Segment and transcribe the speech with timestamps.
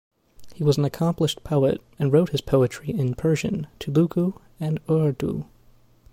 [0.55, 5.45] He was an accomplished poet and wrote his poetry in Persian, Telugu and Urdu.